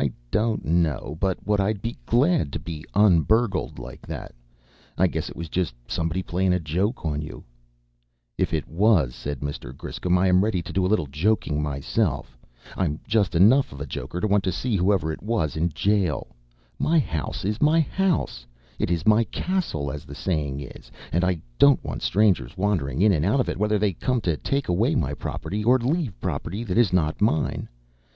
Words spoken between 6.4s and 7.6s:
a joke on you."